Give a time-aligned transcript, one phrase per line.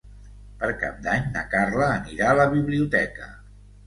[0.61, 3.29] Per Cap d'Any na Carla anirà a la biblioteca.